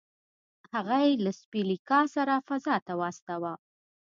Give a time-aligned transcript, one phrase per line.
[0.73, 3.53] هغه یې له سپي لیکا سره فضا ته واستاوه